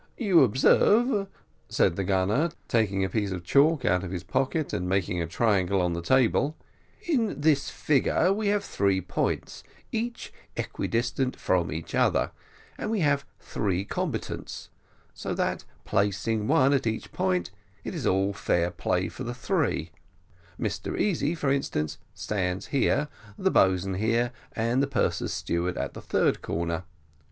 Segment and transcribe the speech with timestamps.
[0.17, 1.27] You observe,"
[1.69, 5.27] said the gunner, taking a piece of chalk out of his pocket, and making a
[5.27, 6.57] triangle on the table,
[7.03, 9.61] "in this figure we have three points,
[9.91, 12.31] each equidistant from each other;
[12.79, 14.71] and we have three combatants
[15.13, 17.51] so that placing one at each point,
[17.83, 19.91] it is all fair play for the three:
[20.59, 23.07] Mr Easy, for instance, stands here,
[23.37, 26.85] the boatswain here, and the purser's steward at the third corner.